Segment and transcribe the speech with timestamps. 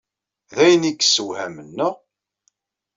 [0.53, 1.95] D ayen i yessewhamen, naɣ?